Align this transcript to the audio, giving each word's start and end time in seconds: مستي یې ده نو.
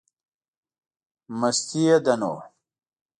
مستي 1.39 1.81
یې 1.87 1.97
ده 2.05 2.13
نو. 2.21 2.33